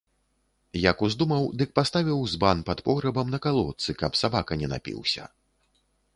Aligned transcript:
Як 0.91 1.03
уздумаў, 1.07 1.43
дык 1.59 1.69
паставіў 1.79 2.17
збан 2.33 2.65
пад 2.71 2.81
пограбам 2.89 3.27
на 3.35 3.39
калодцы, 3.45 3.89
каб 4.01 4.11
сабака 4.23 4.53
не 4.65 4.73
напіўся. 4.75 5.23